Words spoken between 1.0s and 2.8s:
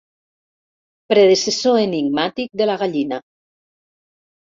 Predecessor enigmàtic de la